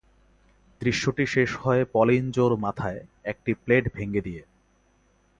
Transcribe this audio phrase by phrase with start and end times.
[0.81, 2.99] দৃশ্যটি শেষ হয় পলিন জো'র মাথায়
[3.23, 4.43] একটি প্লেট ভেঙে দিয়ে।